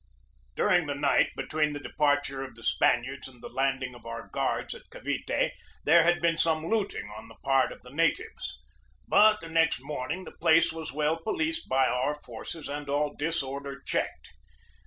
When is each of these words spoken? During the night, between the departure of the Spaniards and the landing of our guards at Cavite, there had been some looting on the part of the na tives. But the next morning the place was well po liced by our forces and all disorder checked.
During 0.55 0.87
the 0.87 0.95
night, 0.95 1.27
between 1.35 1.73
the 1.73 1.79
departure 1.79 2.41
of 2.41 2.55
the 2.55 2.63
Spaniards 2.63 3.27
and 3.27 3.39
the 3.39 3.49
landing 3.51 3.93
of 3.93 4.03
our 4.03 4.29
guards 4.29 4.73
at 4.73 4.89
Cavite, 4.89 5.51
there 5.83 6.01
had 6.01 6.19
been 6.19 6.37
some 6.37 6.65
looting 6.65 7.07
on 7.15 7.27
the 7.27 7.35
part 7.45 7.71
of 7.71 7.83
the 7.83 7.91
na 7.91 8.05
tives. 8.07 8.53
But 9.07 9.41
the 9.41 9.47
next 9.49 9.79
morning 9.79 10.23
the 10.23 10.31
place 10.31 10.73
was 10.73 10.91
well 10.91 11.17
po 11.17 11.33
liced 11.35 11.67
by 11.69 11.85
our 11.85 12.15
forces 12.23 12.67
and 12.67 12.89
all 12.89 13.13
disorder 13.15 13.79
checked. 13.85 14.31